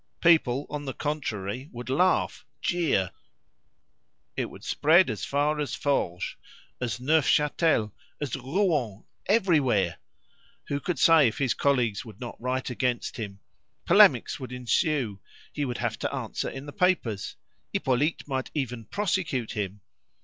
People, 0.19 0.65
on 0.71 0.85
the 0.85 0.95
contrary, 0.95 1.69
would 1.71 1.87
laugh, 1.87 2.43
jeer! 2.59 3.11
It 4.35 4.45
would 4.45 4.63
spread 4.63 5.11
as 5.11 5.25
far 5.25 5.59
as 5.59 5.75
Forges, 5.75 6.35
as 6.79 6.97
Neufchâtel, 6.99 7.91
as 8.19 8.35
Rouen, 8.35 9.03
everywhere! 9.27 9.99
Who 10.69 10.79
could 10.79 10.97
say 10.97 11.27
if 11.27 11.37
his 11.37 11.53
colleagues 11.53 12.03
would 12.03 12.19
not 12.19 12.35
write 12.41 12.71
against 12.71 13.17
him. 13.17 13.41
Polemics 13.85 14.39
would 14.39 14.51
ensue; 14.51 15.19
he 15.53 15.65
would 15.65 15.77
have 15.77 15.99
to 15.99 16.11
answer 16.11 16.49
in 16.49 16.65
the 16.65 16.73
papers. 16.73 17.35
Hippolyte 17.71 18.27
might 18.27 18.49
even 18.55 18.85
prosecute 18.85 19.51
him. 19.51 19.81